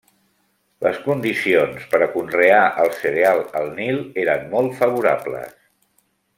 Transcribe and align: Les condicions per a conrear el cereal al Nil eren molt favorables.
Les 0.85 0.95
condicions 1.07 1.83
per 1.91 1.99
a 2.05 2.07
conrear 2.15 2.63
el 2.85 2.91
cereal 3.01 3.45
al 3.61 3.71
Nil 3.79 4.03
eren 4.25 4.51
molt 4.57 4.77
favorables. 4.83 5.57